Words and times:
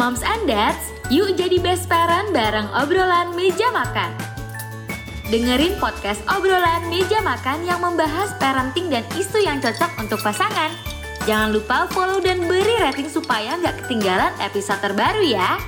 Moms 0.00 0.24
and 0.24 0.48
Dads, 0.48 0.96
yuk 1.12 1.36
jadi 1.36 1.60
best 1.60 1.84
parent 1.84 2.32
bareng 2.32 2.72
obrolan 2.72 3.36
meja 3.36 3.68
makan. 3.68 4.08
Dengerin 5.28 5.76
podcast 5.76 6.24
obrolan 6.24 6.88
meja 6.88 7.20
makan 7.20 7.68
yang 7.68 7.84
membahas 7.84 8.32
parenting 8.40 8.88
dan 8.88 9.04
isu 9.20 9.44
yang 9.44 9.60
cocok 9.60 9.92
untuk 10.00 10.16
pasangan. 10.24 10.72
Jangan 11.28 11.52
lupa 11.52 11.84
follow 11.92 12.16
dan 12.16 12.48
beri 12.48 12.80
rating 12.80 13.12
supaya 13.12 13.60
nggak 13.60 13.84
ketinggalan 13.84 14.32
episode 14.40 14.80
terbaru 14.80 15.20
ya. 15.20 15.60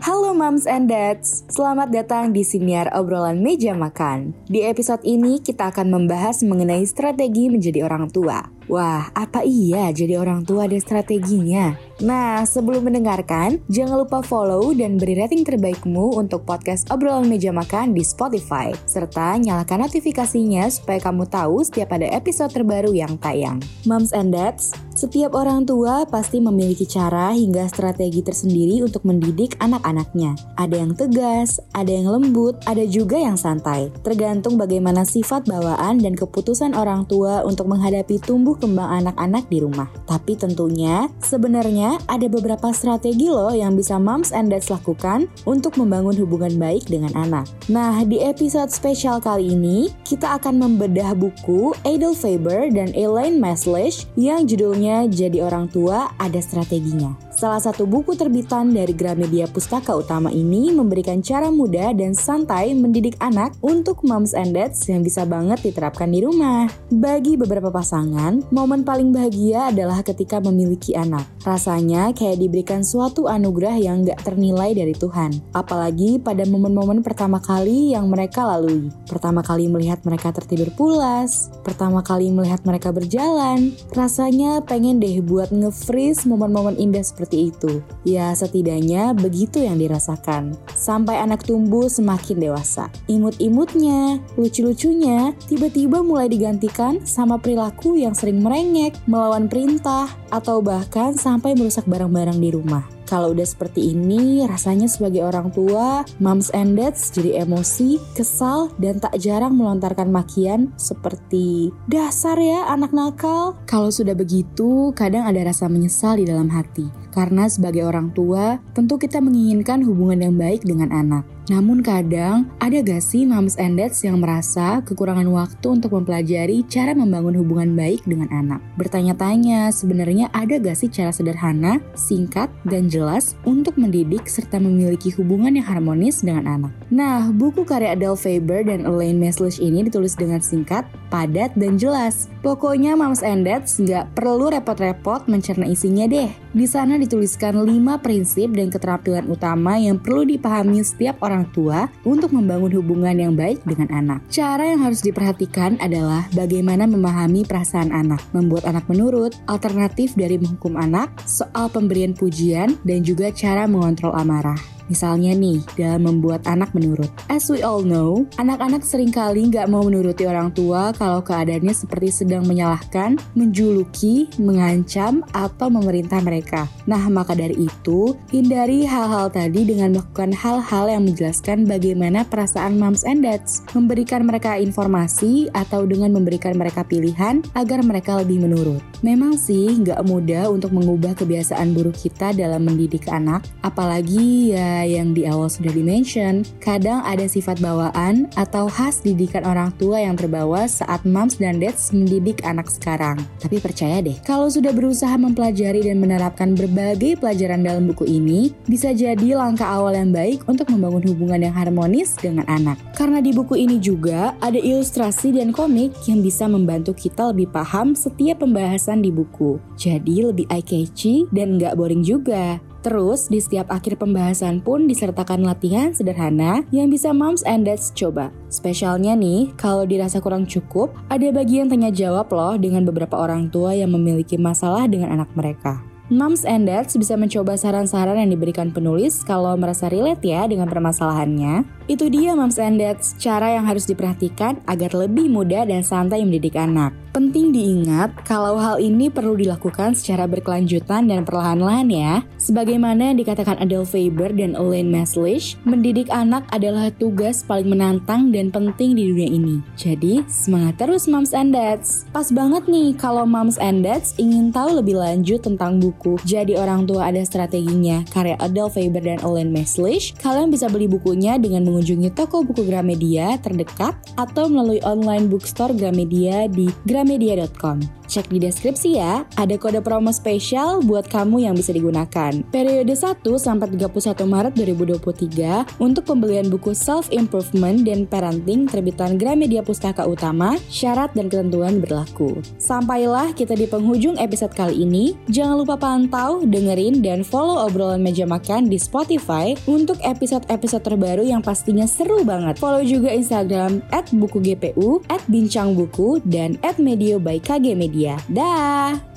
Halo 0.00 0.32
moms 0.32 0.64
and 0.64 0.88
dads, 0.88 1.44
selamat 1.52 1.92
datang 1.92 2.32
di 2.32 2.48
siniar 2.48 2.88
obrolan 2.96 3.44
meja 3.44 3.76
makan. 3.76 4.32
Di 4.48 4.64
episode 4.64 5.04
ini 5.04 5.44
kita 5.44 5.68
akan 5.68 6.00
membahas 6.00 6.40
mengenai 6.40 6.88
strategi 6.88 7.52
menjadi 7.52 7.84
orang 7.84 8.08
tua. 8.08 8.55
Wah, 8.66 9.14
apa 9.14 9.46
iya 9.46 9.94
jadi 9.94 10.18
orang 10.18 10.42
tua 10.42 10.66
ada 10.66 10.74
strateginya? 10.82 11.85
Nah, 12.04 12.44
sebelum 12.44 12.84
mendengarkan, 12.92 13.56
jangan 13.72 14.04
lupa 14.04 14.20
follow 14.20 14.76
dan 14.76 15.00
beri 15.00 15.16
rating 15.16 15.48
terbaikmu 15.48 16.12
untuk 16.20 16.44
podcast 16.44 16.84
obrolan 16.92 17.24
meja 17.24 17.48
makan 17.56 17.96
di 17.96 18.04
Spotify. 18.04 18.68
Serta 18.84 19.40
nyalakan 19.40 19.88
notifikasinya 19.88 20.68
supaya 20.68 21.00
kamu 21.00 21.24
tahu 21.24 21.64
setiap 21.64 21.96
ada 21.96 22.04
episode 22.12 22.52
terbaru 22.52 22.92
yang 22.92 23.16
tayang. 23.16 23.64
Moms 23.88 24.12
and 24.12 24.36
dads, 24.36 24.76
setiap 24.92 25.32
orang 25.32 25.64
tua 25.64 26.04
pasti 26.04 26.36
memiliki 26.36 26.84
cara 26.84 27.32
hingga 27.32 27.64
strategi 27.72 28.20
tersendiri 28.20 28.84
untuk 28.84 29.04
mendidik 29.08 29.56
anak-anaknya. 29.64 30.36
Ada 30.60 30.76
yang 30.76 30.92
tegas, 30.92 31.60
ada 31.72 31.88
yang 31.88 32.12
lembut, 32.12 32.60
ada 32.68 32.84
juga 32.84 33.16
yang 33.16 33.40
santai. 33.40 33.88
Tergantung 34.04 34.60
bagaimana 34.60 35.08
sifat 35.08 35.48
bawaan 35.48 35.96
dan 36.00 36.12
keputusan 36.12 36.76
orang 36.76 37.08
tua 37.08 37.40
untuk 37.44 37.72
menghadapi 37.72 38.20
tumbuh 38.20 38.56
kembang 38.56 39.04
anak-anak 39.04 39.48
di 39.48 39.64
rumah. 39.64 39.88
Tapi 40.04 40.36
tentunya 40.36 41.08
sebenarnya 41.20 41.85
ada 42.10 42.26
beberapa 42.26 42.74
strategi 42.74 43.30
loh 43.30 43.54
yang 43.54 43.78
bisa 43.78 43.94
moms 44.02 44.34
and 44.34 44.50
dads 44.50 44.66
lakukan 44.66 45.30
untuk 45.46 45.78
membangun 45.78 46.18
hubungan 46.18 46.58
baik 46.58 46.90
dengan 46.90 47.14
anak. 47.14 47.46
Nah, 47.70 48.02
di 48.02 48.18
episode 48.18 48.74
spesial 48.74 49.22
kali 49.22 49.54
ini 49.54 49.94
kita 50.02 50.42
akan 50.42 50.58
membedah 50.58 51.14
buku 51.14 51.70
Adel 51.86 52.18
Faber 52.18 52.74
dan 52.74 52.90
Elaine 52.98 53.38
Maslish 53.38 54.10
yang 54.18 54.42
judulnya 54.50 55.06
Jadi 55.06 55.38
Orang 55.38 55.70
Tua 55.70 56.10
Ada 56.18 56.42
Strateginya. 56.42 57.14
Salah 57.36 57.60
satu 57.60 57.84
buku 57.84 58.16
terbitan 58.16 58.72
dari 58.72 58.96
Gramedia 58.96 59.44
Pustaka 59.44 59.92
Utama 59.92 60.32
ini 60.32 60.72
memberikan 60.72 61.20
cara 61.20 61.52
mudah 61.52 61.92
dan 61.92 62.16
santai 62.16 62.72
mendidik 62.72 63.20
anak 63.20 63.52
untuk 63.60 64.00
moms 64.08 64.32
and 64.32 64.56
dads 64.56 64.88
yang 64.88 65.04
bisa 65.04 65.28
banget 65.28 65.60
diterapkan 65.60 66.08
di 66.08 66.24
rumah. 66.24 66.64
Bagi 66.88 67.36
beberapa 67.36 67.68
pasangan, 67.68 68.40
momen 68.48 68.88
paling 68.88 69.12
bahagia 69.12 69.68
adalah 69.68 70.00
ketika 70.00 70.40
memiliki 70.40 70.96
anak. 70.96 71.28
Rasanya 71.44 71.75
kayak 72.16 72.40
diberikan 72.40 72.80
suatu 72.80 73.28
anugerah 73.28 73.76
yang 73.76 74.06
gak 74.06 74.24
ternilai 74.24 74.72
dari 74.72 74.96
Tuhan. 74.96 75.36
Apalagi 75.52 76.16
pada 76.22 76.46
momen-momen 76.48 77.04
pertama 77.04 77.36
kali 77.42 77.92
yang 77.92 78.08
mereka 78.08 78.46
lalui. 78.46 78.88
Pertama 79.04 79.44
kali 79.44 79.68
melihat 79.68 80.00
mereka 80.08 80.32
tertidur 80.32 80.72
pulas, 80.72 81.52
pertama 81.66 82.00
kali 82.00 82.32
melihat 82.32 82.64
mereka 82.64 82.94
berjalan. 82.94 83.76
Rasanya 83.92 84.64
pengen 84.64 85.02
deh 85.02 85.20
buat 85.20 85.52
nge-freeze 85.52 86.24
momen-momen 86.24 86.80
indah 86.80 87.04
seperti 87.04 87.52
itu. 87.52 87.82
Ya, 88.06 88.32
setidaknya 88.32 89.12
begitu 89.12 89.60
yang 89.60 89.76
dirasakan. 89.76 90.56
Sampai 90.72 91.20
anak 91.20 91.44
tumbuh 91.44 91.90
semakin 91.90 92.40
dewasa. 92.40 92.88
Imut-imutnya, 93.10 94.22
lucu-lucunya, 94.38 95.34
tiba-tiba 95.50 96.00
mulai 96.00 96.30
digantikan 96.30 97.02
sama 97.04 97.36
perilaku 97.36 97.98
yang 97.98 98.14
sering 98.14 98.40
merengek, 98.40 98.94
melawan 99.10 99.50
perintah, 99.50 100.06
atau 100.30 100.60
bahkan 100.62 101.14
sampai 101.16 101.58
merusak 101.66 101.90
barang-barang 101.90 102.38
di 102.38 102.54
rumah. 102.54 102.86
Kalau 103.10 103.34
udah 103.34 103.42
seperti 103.42 103.90
ini, 103.90 104.46
rasanya 104.46 104.86
sebagai 104.86 105.26
orang 105.26 105.50
tua, 105.50 106.06
moms 106.22 106.54
and 106.54 106.78
dads 106.78 107.10
jadi 107.10 107.42
emosi, 107.42 107.98
kesal, 108.14 108.70
dan 108.78 109.02
tak 109.02 109.18
jarang 109.18 109.58
melontarkan 109.58 110.10
makian 110.14 110.70
seperti 110.78 111.74
dasar 111.90 112.38
ya 112.38 112.70
anak 112.70 112.94
nakal. 112.94 113.58
Kalau 113.66 113.90
sudah 113.90 114.14
begitu, 114.14 114.94
kadang 114.94 115.26
ada 115.26 115.42
rasa 115.42 115.66
menyesal 115.66 116.22
di 116.22 116.26
dalam 116.30 116.46
hati. 116.50 116.86
Karena 117.10 117.50
sebagai 117.50 117.82
orang 117.82 118.14
tua, 118.14 118.62
tentu 118.74 118.94
kita 118.94 119.18
menginginkan 119.18 119.82
hubungan 119.82 120.30
yang 120.30 120.34
baik 120.38 120.62
dengan 120.62 120.94
anak. 120.94 121.35
Namun 121.46 121.78
kadang, 121.78 122.50
ada 122.58 122.82
gak 122.82 122.98
sih 122.98 123.22
moms 123.22 123.54
and 123.54 123.78
dads 123.78 124.02
yang 124.02 124.18
merasa 124.18 124.82
kekurangan 124.82 125.30
waktu 125.30 125.66
untuk 125.78 125.94
mempelajari 125.94 126.66
cara 126.66 126.90
membangun 126.90 127.38
hubungan 127.38 127.78
baik 127.78 128.02
dengan 128.02 128.26
anak? 128.34 128.58
Bertanya-tanya, 128.74 129.70
sebenarnya 129.70 130.26
ada 130.34 130.58
gak 130.58 130.74
sih 130.74 130.90
cara 130.90 131.14
sederhana, 131.14 131.78
singkat, 131.94 132.50
dan 132.66 132.90
jelas 132.90 133.38
untuk 133.46 133.78
mendidik 133.78 134.26
serta 134.26 134.58
memiliki 134.58 135.14
hubungan 135.14 135.54
yang 135.54 135.66
harmonis 135.66 136.26
dengan 136.26 136.50
anak? 136.50 136.72
Nah, 136.90 137.30
buku 137.30 137.62
karya 137.62 137.94
Adele 137.94 138.18
Faber 138.18 138.66
dan 138.66 138.82
Elaine 138.82 139.22
Meslish 139.22 139.62
ini 139.62 139.86
ditulis 139.86 140.18
dengan 140.18 140.42
singkat, 140.42 140.82
padat, 141.14 141.54
dan 141.54 141.78
jelas. 141.78 142.26
Pokoknya 142.42 142.98
moms 142.98 143.22
and 143.22 143.46
dads 143.46 143.78
nggak 143.78 144.18
perlu 144.18 144.50
repot-repot 144.50 145.26
mencerna 145.30 145.66
isinya 145.70 146.10
deh. 146.10 146.30
Di 146.56 146.64
sana 146.64 146.96
dituliskan 146.96 147.52
5 147.52 148.00
prinsip 148.00 148.48
dan 148.56 148.72
keterampilan 148.72 149.28
utama 149.28 149.76
yang 149.76 150.00
perlu 150.00 150.24
dipahami 150.24 150.80
setiap 150.80 151.20
orang 151.20 151.35
orang 151.36 151.48
tua 151.52 151.92
untuk 152.08 152.32
membangun 152.32 152.72
hubungan 152.80 153.12
yang 153.12 153.34
baik 153.36 153.60
dengan 153.68 153.92
anak. 153.92 154.24
Cara 154.32 154.64
yang 154.72 154.80
harus 154.80 155.04
diperhatikan 155.04 155.76
adalah 155.84 156.24
bagaimana 156.32 156.88
memahami 156.88 157.44
perasaan 157.44 157.92
anak, 157.92 158.24
membuat 158.32 158.64
anak 158.64 158.88
menurut, 158.88 159.36
alternatif 159.44 160.16
dari 160.16 160.40
menghukum 160.40 160.80
anak, 160.80 161.12
soal 161.28 161.68
pemberian 161.68 162.16
pujian, 162.16 162.80
dan 162.88 163.04
juga 163.04 163.28
cara 163.30 163.68
mengontrol 163.68 164.16
amarah. 164.16 164.75
Misalnya 164.86 165.34
nih, 165.34 165.62
dalam 165.74 166.06
membuat 166.06 166.46
anak 166.46 166.70
menurut. 166.72 167.10
As 167.26 167.50
we 167.50 167.62
all 167.62 167.82
know, 167.82 168.26
anak-anak 168.38 168.86
sering 168.86 169.10
kali 169.10 169.50
nggak 169.50 169.66
mau 169.66 169.82
menuruti 169.82 170.26
orang 170.26 170.54
tua 170.54 170.94
kalau 170.94 171.22
keadaannya 171.22 171.74
seperti 171.74 172.24
sedang 172.24 172.46
menyalahkan, 172.46 173.18
menjuluki, 173.34 174.30
mengancam, 174.38 175.26
atau 175.34 175.66
memerintah 175.68 176.22
mereka. 176.22 176.70
Nah, 176.86 177.02
maka 177.10 177.34
dari 177.34 177.66
itu, 177.66 178.14
hindari 178.30 178.86
hal-hal 178.86 179.28
tadi 179.30 179.66
dengan 179.66 179.98
melakukan 179.98 180.32
hal-hal 180.32 180.86
yang 180.86 181.02
menjelaskan 181.04 181.66
bagaimana 181.66 182.22
perasaan 182.26 182.78
moms 182.78 183.02
and 183.02 183.26
dads, 183.26 183.66
memberikan 183.74 184.22
mereka 184.22 184.56
informasi, 184.56 185.50
atau 185.52 185.82
dengan 185.84 186.14
memberikan 186.14 186.54
mereka 186.54 186.86
pilihan 186.86 187.42
agar 187.58 187.82
mereka 187.82 188.18
lebih 188.22 188.42
menurut. 188.44 188.82
Memang 189.04 189.36
sih 189.36 189.76
nggak 189.76 190.08
mudah 190.08 190.48
untuk 190.48 190.72
mengubah 190.72 191.12
kebiasaan 191.12 191.76
buruk 191.76 192.00
kita 192.00 192.32
dalam 192.32 192.64
mendidik 192.64 193.04
anak, 193.12 193.44
apalagi 193.60 194.56
ya 194.56 194.88
yang 194.88 195.12
di 195.12 195.28
awal 195.28 195.52
sudah 195.52 195.68
dimention, 195.68 196.40
kadang 196.64 197.04
ada 197.04 197.28
sifat 197.28 197.60
bawaan 197.60 198.24
atau 198.40 198.72
khas 198.72 199.04
didikan 199.04 199.44
orang 199.44 199.68
tua 199.76 200.00
yang 200.00 200.16
terbawa 200.16 200.64
saat 200.64 201.04
moms 201.04 201.36
dan 201.36 201.60
dads 201.60 201.92
mendidik 201.92 202.40
anak 202.48 202.72
sekarang. 202.72 203.20
Tapi 203.36 203.60
percaya 203.60 204.00
deh, 204.00 204.16
kalau 204.24 204.48
sudah 204.48 204.72
berusaha 204.72 205.12
mempelajari 205.20 205.84
dan 205.84 206.00
menerapkan 206.00 206.56
berbagai 206.56 207.20
pelajaran 207.20 207.60
dalam 207.60 207.92
buku 207.92 208.08
ini, 208.08 208.56
bisa 208.64 208.96
jadi 208.96 209.36
langkah 209.36 209.68
awal 209.68 209.92
yang 209.92 210.08
baik 210.08 210.40
untuk 210.48 210.72
membangun 210.72 211.04
hubungan 211.12 211.44
yang 211.44 211.52
harmonis 211.52 212.16
dengan 212.16 212.48
anak. 212.48 212.80
Karena 212.96 213.20
di 213.20 213.36
buku 213.36 213.60
ini 213.60 213.76
juga 213.76 214.32
ada 214.40 214.56
ilustrasi 214.56 215.36
dan 215.36 215.52
komik 215.52 215.92
yang 216.08 216.24
bisa 216.24 216.48
membantu 216.48 216.96
kita 216.96 217.28
lebih 217.28 217.52
paham 217.52 217.92
setiap 217.92 218.40
pembahasan 218.40 218.85
di 218.94 219.10
buku. 219.10 219.58
Jadi 219.74 220.22
lebih 220.22 220.46
eye-catchy 220.46 221.26
dan 221.34 221.58
nggak 221.58 221.74
boring 221.74 222.06
juga. 222.06 222.62
Terus, 222.86 223.26
di 223.26 223.42
setiap 223.42 223.66
akhir 223.66 223.98
pembahasan 223.98 224.62
pun 224.62 224.86
disertakan 224.86 225.42
latihan 225.42 225.90
sederhana 225.90 226.62
yang 226.70 226.86
bisa 226.86 227.10
moms 227.10 227.42
and 227.42 227.66
dads 227.66 227.90
coba. 227.90 228.30
Spesialnya 228.46 229.18
nih, 229.18 229.50
kalau 229.58 229.82
dirasa 229.82 230.22
kurang 230.22 230.46
cukup, 230.46 230.94
ada 231.10 231.26
bagian 231.34 231.66
tanya 231.66 231.90
jawab 231.90 232.30
loh 232.30 232.54
dengan 232.54 232.86
beberapa 232.86 233.18
orang 233.18 233.50
tua 233.50 233.74
yang 233.74 233.90
memiliki 233.90 234.38
masalah 234.38 234.86
dengan 234.86 235.18
anak 235.18 235.26
mereka. 235.34 235.82
Moms 236.06 236.46
and 236.46 236.70
Dads 236.70 236.94
bisa 236.94 237.18
mencoba 237.18 237.58
saran-saran 237.58 238.22
yang 238.22 238.30
diberikan 238.30 238.70
penulis 238.70 239.26
kalau 239.26 239.58
merasa 239.58 239.90
relate 239.90 240.22
ya 240.22 240.46
dengan 240.46 240.70
permasalahannya. 240.70 241.75
Itu 241.86 242.10
dia 242.10 242.34
Moms 242.34 242.58
and 242.58 242.82
Dads, 242.82 243.14
cara 243.14 243.54
yang 243.54 243.62
harus 243.62 243.86
diperhatikan 243.86 244.58
agar 244.66 244.90
lebih 244.90 245.30
mudah 245.30 245.62
dan 245.70 245.86
santai 245.86 246.26
mendidik 246.26 246.58
anak. 246.58 246.90
Penting 247.16 247.48
diingat 247.48 248.12
kalau 248.28 248.60
hal 248.60 248.76
ini 248.76 249.08
perlu 249.08 249.40
dilakukan 249.40 249.96
secara 249.96 250.28
berkelanjutan 250.28 251.08
dan 251.08 251.24
perlahan-lahan 251.24 251.88
ya. 251.88 252.14
Sebagaimana 252.36 253.08
yang 253.08 253.18
dikatakan 253.22 253.56
Adele 253.56 253.88
Faber 253.88 254.36
dan 254.36 254.52
Elaine 254.52 254.92
Maslish, 254.92 255.56
mendidik 255.64 256.12
anak 256.12 256.44
adalah 256.52 256.92
tugas 256.92 257.40
paling 257.40 257.72
menantang 257.72 258.34
dan 258.34 258.52
penting 258.52 258.92
di 258.92 259.08
dunia 259.08 259.32
ini. 259.32 259.64
Jadi, 259.80 260.28
semangat 260.28 260.76
terus 260.76 261.08
Moms 261.08 261.32
and 261.32 261.56
Dads. 261.56 262.04
Pas 262.12 262.28
banget 262.28 262.68
nih 262.68 262.92
kalau 262.98 263.24
Moms 263.24 263.56
and 263.64 263.86
Dads 263.86 264.12
ingin 264.20 264.52
tahu 264.52 264.82
lebih 264.84 265.00
lanjut 265.00 265.40
tentang 265.40 265.80
buku 265.80 266.20
Jadi 266.28 266.58
Orang 266.58 266.84
Tua 266.84 267.08
Ada 267.08 267.24
Strateginya 267.24 268.04
karya 268.12 268.36
Adele 268.44 268.68
Faber 268.68 269.00
dan 269.00 269.24
Elaine 269.24 269.54
Maslish, 269.54 270.12
kalian 270.20 270.52
bisa 270.52 270.68
beli 270.68 270.84
bukunya 270.84 271.40
dengan 271.40 271.64
mengunjungi 271.76 272.16
toko 272.16 272.40
buku 272.40 272.64
Gramedia 272.64 273.36
terdekat 273.44 273.92
atau 274.16 274.48
melalui 274.48 274.80
online 274.80 275.28
bookstore 275.28 275.76
Gramedia 275.76 276.48
di 276.48 276.72
gramedia.com. 276.88 278.05
Cek 278.06 278.30
di 278.30 278.38
deskripsi 278.38 279.02
ya, 279.02 279.26
ada 279.34 279.58
kode 279.58 279.82
promo 279.82 280.14
spesial 280.14 280.78
buat 280.86 281.10
kamu 281.10 281.42
yang 281.42 281.54
bisa 281.58 281.74
digunakan. 281.74 282.32
Periode 282.54 282.94
1 282.94 283.26
sampai 283.36 283.66
31 283.74 284.22
Maret 284.22 284.52
2023 284.54 285.82
untuk 285.82 286.06
pembelian 286.06 286.46
buku 286.46 286.70
Self 286.70 287.10
Improvement 287.10 287.82
dan 287.82 288.06
Parenting 288.06 288.70
terbitan 288.70 289.18
Gramedia 289.18 289.66
Pustaka 289.66 290.06
Utama, 290.06 290.54
syarat 290.70 291.10
dan 291.18 291.26
ketentuan 291.26 291.82
berlaku. 291.82 292.38
Sampailah 292.62 293.34
kita 293.34 293.58
di 293.58 293.66
penghujung 293.66 294.14
episode 294.22 294.54
kali 294.54 294.86
ini. 294.86 295.18
Jangan 295.26 295.58
lupa 295.58 295.74
pantau, 295.74 296.46
dengerin, 296.46 297.02
dan 297.02 297.26
follow 297.26 297.66
obrolan 297.66 298.00
meja 298.00 298.22
makan 298.24 298.70
di 298.70 298.78
Spotify 298.78 299.58
untuk 299.66 299.98
episode-episode 300.06 300.86
terbaru 300.86 301.26
yang 301.26 301.42
pastinya 301.42 301.84
seru 301.90 302.22
banget. 302.22 302.54
Follow 302.62 302.86
juga 302.86 303.10
Instagram 303.10 303.82
at 303.90 304.06
buku 304.14 304.38
GPU, 304.38 305.02
at 305.10 305.20
bincang 305.26 305.74
buku, 305.74 306.22
dan 306.22 306.54
at 306.62 306.78
medio 306.78 307.18
by 307.18 307.42
KG 307.42 307.74
Media. 307.96 308.20
Dah! 308.28 309.15